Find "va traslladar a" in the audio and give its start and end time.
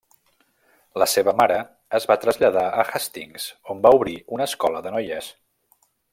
2.13-2.87